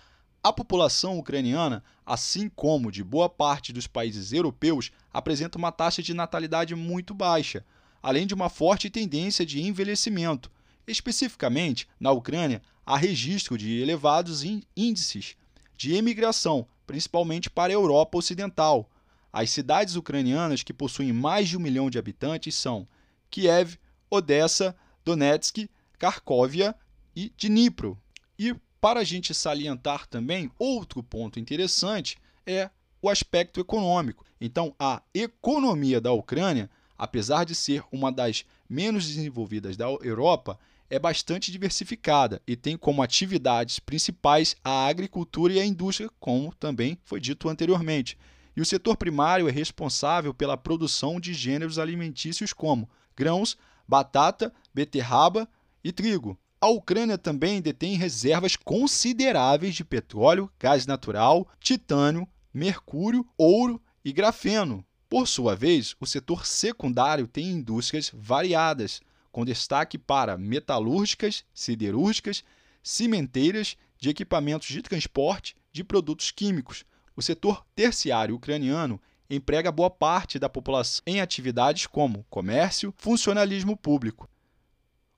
A 0.43 0.53
população 0.53 1.19
ucraniana, 1.19 1.83
assim 2.07 2.49
como 2.49 2.93
de 2.93 3.03
boa 3.03 3.29
parte 3.29 3.73
dos 3.73 3.87
países 3.87 4.33
europeus, 4.33 4.91
apresenta 5.13 5.59
uma 5.59 5.73
taxa 5.73 6.03
de 6.03 6.15
natalidade 6.15 6.75
muito 6.75 7.13
baixa, 7.13 7.65
além 8.03 8.27
de 8.27 8.35
uma 8.35 8.49
forte 8.49 8.89
tendência 8.89 9.45
de 9.45 9.61
envelhecimento. 9.61 10.51
Especificamente, 10.87 11.89
na 11.99 12.13
Ucrânia, 12.13 12.63
há 12.87 12.97
registro 12.97 13.59
de 13.59 13.81
elevados 13.81 14.43
índices 14.77 15.37
de 15.77 15.95
emigração, 15.95 16.67
principalmente 16.87 17.51
para 17.51 17.73
a 17.73 17.75
Europa 17.75 18.17
Ocidental. 18.17 18.91
As 19.33 19.51
cidades 19.51 19.97
ucranianas 19.97 20.63
que 20.63 20.73
possuem 20.73 21.13
mais 21.13 21.49
de 21.49 21.57
um 21.57 21.61
milhão 21.61 21.91
de 21.91 21.99
habitantes 21.99 22.55
são 22.55 22.89
Kiev, 23.31 23.77
Odessa, 24.11 24.75
Donetsk, 25.05 25.69
Kharkovia 25.99 26.75
e 27.15 27.33
Dnipro. 27.37 27.99
E 28.39 28.55
para 28.81 29.01
a 29.01 29.05
gente 29.05 29.35
salientar 29.35 30.07
também, 30.07 30.51
outro 30.59 31.03
ponto 31.03 31.41
interessante 31.41 32.17
é 32.47 32.71
o 33.03 33.09
aspecto 33.09 33.61
econômico. 33.61 34.25
Então, 34.41 34.75
a 34.79 35.03
economia 35.13 36.01
da 36.01 36.13
Ucrânia, 36.13 36.71
apesar 36.97 37.45
de 37.45 37.55
ser 37.55 37.83
uma 37.91 38.13
das 38.13 38.45
menos 38.69 39.07
desenvolvidas 39.07 39.77
da 39.77 39.87
Europa, 39.87 40.59
é 40.91 40.99
bastante 40.99 41.53
diversificada 41.53 42.41
e 42.47 42.57
tem 42.57 42.77
como 42.77 43.03
atividades 43.03 43.79
principais 43.79 44.57
a 44.65 44.87
agricultura 44.87 45.53
e 45.53 45.61
a 45.61 45.65
indústria, 45.65 46.11
como 46.19 46.55
também 46.55 46.99
foi 47.05 47.21
dito 47.21 47.49
anteriormente. 47.49 48.17
E 48.57 48.61
o 48.61 48.67
setor 48.67 48.97
primário 48.97 49.49
é 49.49 49.53
responsável 49.53 50.33
pela 50.33 50.57
produção 50.57 51.21
de 51.21 51.35
gêneros 51.35 51.79
alimentícios 51.79 52.53
como 52.53 52.89
grãos, 53.15 53.57
batata, 53.87 54.53
beterraba 54.75 55.49
e 55.89 55.93
trigo. 55.93 56.39
A 56.61 56.69
Ucrânia 56.69 57.17
também 57.17 57.63
detém 57.63 57.97
reservas 57.97 58.57
consideráveis 58.57 59.75
de 59.75 59.85
petróleo, 59.85 60.51
gás 60.59 60.87
natural, 60.87 61.49
titânio, 61.61 62.27
mercúrio, 62.53 63.27
ouro 63.37 63.81
e 64.05 64.13
grafeno. 64.13 64.85
Por 65.09 65.27
sua 65.27 65.55
vez, 65.55 65.95
o 66.01 66.07
setor 66.07 66.45
secundário 66.45 67.27
tem 67.27 67.47
indústrias 67.47 68.11
variadas, 68.13 69.01
com 69.31 69.45
destaque 69.45 69.97
para 69.97 70.37
metalúrgicas, 70.37 71.45
siderúrgicas, 71.55 72.45
cimenteiras, 72.83 73.77
de 73.99 74.11
equipamentos 74.11 74.69
de 74.69 74.83
transporte, 74.83 75.57
de 75.73 75.83
produtos 75.83 76.31
químicos. 76.31 76.85
O 77.17 77.23
setor 77.23 77.65
terciário 77.75 78.35
ucraniano 78.35 79.01
emprega 79.29 79.73
boa 79.73 79.91
parte 79.91 80.39
da 80.39 80.49
população 80.49 81.03
em 81.07 81.21
atividades 81.21 81.87
como 81.87 82.25
comércio, 82.31 82.95
funcionalismo 82.97 83.77
público. 83.77 84.29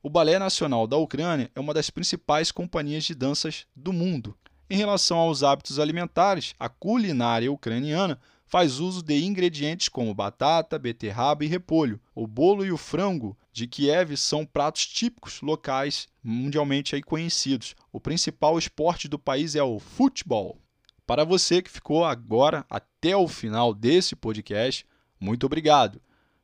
O 0.03 0.09
Balé 0.09 0.39
Nacional 0.39 0.87
da 0.87 0.97
Ucrânia 0.97 1.51
é 1.55 1.61
uma 1.61 1.75
das 1.75 1.91
principais 1.91 2.51
companhias 2.51 3.05
de 3.05 3.15
danças 3.15 3.67
do 3.77 3.93
mundo. 3.93 4.35
Em 4.71 4.77
relação 4.77 5.19
aos 5.19 5.43
hábitos 5.43 5.79
alimentares, 5.79 6.55
a 6.59 6.71
culinária 6.71 7.53
ucraniana 7.53 8.19
faz 8.47 8.81
uso 8.81 9.03
de 9.03 9.23
ingredientes 9.23 9.91
como 9.91 10.15
batata, 10.15 10.79
beterraba 10.79 11.45
e 11.45 11.49
repolho. 11.49 12.01
O 12.15 12.27
bolo 12.27 12.65
e 12.65 12.73
o 12.73 12.79
frango 12.79 13.37
de 13.53 13.67
Kiev 13.67 14.17
são 14.17 14.47
pratos 14.47 14.87
típicos 14.87 15.43
locais 15.43 16.09
mundialmente 16.25 16.95
aí 16.95 17.03
conhecidos. 17.03 17.75
O 17.93 18.01
principal 18.01 18.59
esporte 18.59 19.07
do 19.07 19.19
país 19.19 19.55
é 19.55 19.63
o 19.63 19.79
futebol. 19.79 20.57
Para 21.07 21.25
você 21.25 21.61
que 21.61 21.71
ficou 21.71 22.07
agora 22.07 22.65
até 22.71 23.15
o 23.15 23.29
final 23.29 23.75
desse 23.75 24.17
podcast, 24.17 24.87
muito 25.21 25.45
obrigado. 25.45 26.01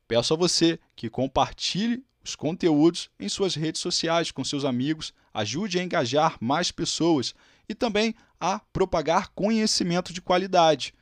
Peço 0.06 0.34
a 0.34 0.36
você 0.36 0.78
que 0.94 1.08
compartilhe 1.08 2.04
os 2.26 2.34
conteúdos 2.34 3.08
em 3.20 3.28
suas 3.28 3.54
redes 3.54 3.80
sociais 3.80 4.32
com 4.32 4.42
seus 4.42 4.64
amigos, 4.64 5.14
ajude 5.32 5.78
a 5.78 5.82
engajar 5.82 6.36
mais 6.40 6.72
pessoas 6.72 7.32
e 7.68 7.74
também 7.74 8.16
a 8.40 8.58
propagar 8.72 9.28
conhecimento 9.28 10.12
de 10.12 10.20
qualidade. 10.20 10.92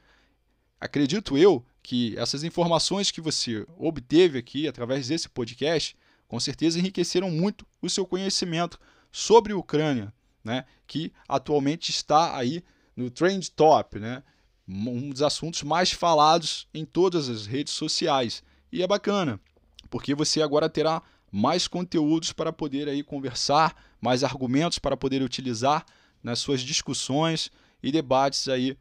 Acredito 0.79 1.39
eu 1.39 1.65
que 1.83 2.15
essas 2.19 2.45
informações 2.45 3.11
que 3.11 3.23
você 3.23 3.67
obteve 3.79 4.39
aqui 4.39 4.69
através 4.69 5.09
desse 5.09 5.31
podcast, 5.31 5.97
com 6.29 6.39
certeza 6.39 6.79
enriqueceram 6.79 7.31
muito 7.31 7.67
o 7.81 7.89
seu 7.89 8.05
conhecimento 8.05 8.79
sobre 9.11 9.55
a 9.55 9.57
Ucrânia, 9.57 10.13
né, 10.45 10.67
que 10.87 11.11
atualmente 11.27 11.89
está 11.89 12.37
aí 12.37 12.63
no 12.95 13.09
Trend 13.11 13.51
Top, 13.53 13.99
né, 13.99 14.23
um 14.69 15.09
dos 15.09 15.23
assuntos 15.23 15.63
mais 15.63 15.91
falados 15.91 16.69
em 16.75 16.85
todas 16.85 17.31
as 17.31 17.47
redes 17.47 17.73
sociais. 17.73 18.43
E 18.71 18.83
é 18.83 18.87
bacana, 18.87 19.41
porque 19.89 20.15
você 20.15 20.43
agora 20.43 20.69
terá 20.69 21.03
mais 21.35 21.67
conteúdos 21.67 22.33
para 22.33 22.53
poder 22.53 22.89
aí 22.89 23.03
conversar, 23.03 23.75
mais 24.01 24.23
argumentos 24.23 24.79
para 24.79 24.97
poder 24.97 25.21
utilizar 25.21 25.85
nas 26.23 26.39
suas 26.39 26.61
discussões 26.61 27.51
e 27.83 27.91
debates 27.91 28.47
aí 28.47 28.79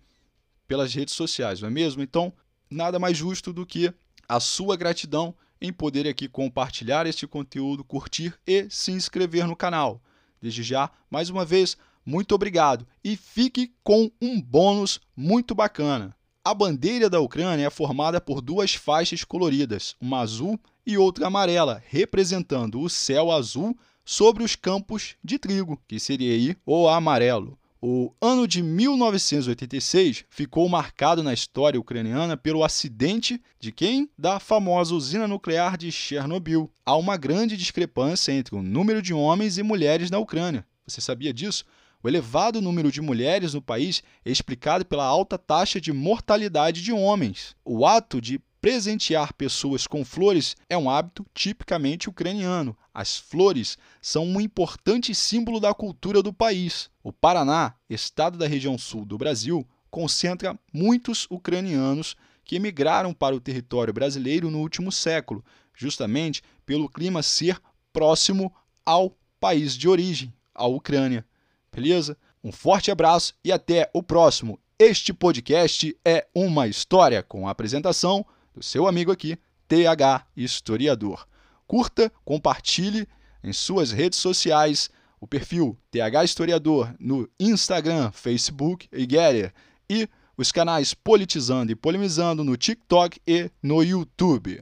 pelas 0.68 0.94
redes 0.94 1.16
sociais, 1.16 1.62
não 1.62 1.68
é 1.68 1.72
mesmo? 1.72 2.04
Então, 2.04 2.32
nada 2.70 3.00
mais 3.00 3.18
justo 3.18 3.52
do 3.52 3.66
que 3.66 3.92
a 4.30 4.40
sua 4.40 4.78
gratidão 4.78 5.34
em 5.60 5.74
poder 5.74 6.08
aqui 6.08 6.28
compartilhar 6.28 7.08
este 7.08 7.26
conteúdo, 7.26 7.84
curtir 7.84 8.36
e 8.46 8.68
se 8.70 8.92
inscrever 8.92 9.48
no 9.48 9.56
canal. 9.56 10.00
Desde 10.40 10.62
já, 10.62 10.92
mais 11.10 11.32
uma 11.32 11.44
vez, 11.44 11.76
muito 12.06 12.36
obrigado 12.36 12.88
e 13.04 13.18
fique 13.18 13.74
com 13.84 14.12
um 14.22 14.40
bônus 14.40 15.02
muito 15.18 15.56
bacana. 15.56 16.16
A 16.46 16.54
bandeira 16.54 17.10
da 17.10 17.22
Ucrânia 17.22 17.68
é 17.68 17.70
formada 17.70 18.20
por 18.20 18.42
duas 18.42 18.76
faixas 18.76 19.24
coloridas, 19.24 19.96
uma 20.02 20.20
azul 20.20 20.60
e 20.86 20.98
outra 20.98 21.28
amarela, 21.28 21.82
representando 21.88 22.82
o 22.82 22.90
céu 22.90 23.32
azul 23.32 23.78
sobre 24.04 24.44
os 24.44 24.54
campos 24.54 25.16
de 25.24 25.40
trigo, 25.40 25.82
que 25.88 25.98
seria 26.02 26.34
aí 26.34 26.58
o 26.66 26.90
amarelo. 26.90 27.58
O 27.82 28.12
ano 28.22 28.46
de 28.46 28.62
1986 28.62 30.26
ficou 30.30 30.68
marcado 30.68 31.24
na 31.24 31.34
história 31.34 31.80
ucraniana 31.80 32.36
pelo 32.36 32.66
acidente 32.66 33.42
de 33.58 33.72
quem? 33.72 34.10
Da 34.18 34.38
famosa 34.38 34.94
usina 34.94 35.30
nuclear 35.30 35.78
de 35.78 35.94
Chernobyl. 35.94 36.70
Há 36.86 36.98
uma 36.98 37.16
grande 37.16 37.56
discrepância 37.56 38.34
entre 38.34 38.54
o 38.54 38.62
número 38.62 39.02
de 39.02 39.14
homens 39.14 39.58
e 39.58 39.64
mulheres 39.64 40.12
na 40.12 40.20
Ucrânia. 40.20 40.66
Você 40.86 41.00
sabia 41.00 41.34
disso? 41.34 41.64
O 42.04 42.10
elevado 42.10 42.60
número 42.60 42.92
de 42.92 43.00
mulheres 43.00 43.54
no 43.54 43.62
país 43.62 44.04
é 44.26 44.30
explicado 44.30 44.86
pela 44.86 45.06
alta 45.06 45.38
taxa 45.38 45.80
de 45.80 45.94
mortalidade 45.94 46.84
de 46.84 46.92
homens. 46.92 47.56
O 47.64 47.86
ato 47.86 48.20
de 48.20 48.42
presentear 48.60 49.34
pessoas 49.34 49.88
com 49.88 50.04
flores 50.04 50.58
é 50.70 50.78
um 50.78 50.90
hábito 50.90 51.26
tipicamente 51.34 52.10
ucraniano. 52.10 52.78
As 52.94 53.18
flores 53.18 53.78
são 54.02 54.26
um 54.26 54.42
importante 54.42 55.16
símbolo 55.16 55.62
da 55.62 55.74
cultura 55.74 56.22
do 56.22 56.34
país. 56.34 56.90
O 57.02 57.14
Paraná, 57.14 57.74
estado 57.90 58.38
da 58.38 58.48
região 58.48 58.78
sul 58.78 59.06
do 59.06 59.18
Brasil, 59.18 59.66
concentra 59.90 60.60
muitos 60.74 61.26
ucranianos 61.30 62.18
que 62.44 62.58
emigraram 62.58 63.14
para 63.14 63.34
o 63.34 63.40
território 63.40 63.94
brasileiro 63.94 64.52
no 64.52 64.60
último 64.60 64.92
século, 64.92 65.42
justamente 65.74 66.44
pelo 66.66 66.90
clima 66.90 67.24
ser 67.24 67.62
próximo 67.94 68.54
ao 68.86 69.18
país 69.40 69.78
de 69.78 69.88
origem, 69.88 70.34
a 70.54 70.68
Ucrânia. 70.68 71.26
Beleza? 71.74 72.16
Um 72.44 72.52
forte 72.52 72.92
abraço 72.92 73.34
e 73.44 73.52
até 73.52 73.90
o 73.94 74.04
próximo. 74.04 74.60
Este 74.78 75.12
podcast 75.12 75.98
é 76.06 76.28
uma 76.36 76.68
história 76.68 77.24
com 77.24 77.48
a 77.48 77.52
apresentação 77.52 78.24
do 78.54 78.62
seu 78.62 78.86
amigo 78.88 79.12
aqui, 79.12 79.40
TH 79.68 80.24
Historiador. 80.38 81.28
Curta, 81.66 82.12
compartilhe 82.24 83.08
em 83.44 83.52
suas 83.52 83.92
redes 83.92 84.20
sociais 84.20 84.92
o 85.20 85.26
perfil 85.26 85.76
TH 85.90 86.24
Historiador 86.24 86.94
no 87.00 87.28
Instagram, 87.40 88.12
Facebook 88.12 88.88
e 88.92 89.02
Getter 89.02 89.52
e 89.90 90.08
os 90.38 90.52
canais 90.52 90.94
Politizando 90.94 91.72
e 91.72 91.76
Polemizando 91.76 92.44
no 92.44 92.56
TikTok 92.56 93.20
e 93.26 93.50
no 93.64 93.82
YouTube. 93.82 94.62